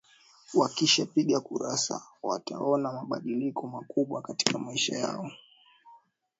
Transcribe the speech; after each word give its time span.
wakisha 0.53 1.05
piga 1.05 1.39
kura 1.39 1.79
wataona 2.23 2.91
mabadiliko 2.93 3.67
makubwa 3.67 4.21
katika 4.21 4.59
maisha 4.59 4.97
yao 4.99 5.31